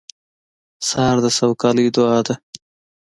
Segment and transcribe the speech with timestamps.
[0.87, 2.35] سهار د سوکالۍ دعا ده.